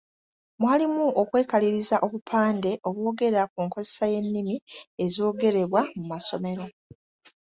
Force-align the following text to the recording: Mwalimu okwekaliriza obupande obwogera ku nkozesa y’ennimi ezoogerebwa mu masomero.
Mwalimu 0.61 1.05
okwekaliriza 1.21 1.97
obupande 2.05 2.71
obwogera 2.87 3.41
ku 3.51 3.59
nkozesa 3.65 4.05
y’ennimi 4.13 4.55
ezoogerebwa 5.03 5.81
mu 5.95 6.03
masomero. 6.11 6.65